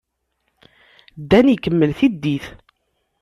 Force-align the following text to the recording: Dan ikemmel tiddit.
Dan 1.29 1.47
ikemmel 1.55 1.91
tiddit. 1.99 2.45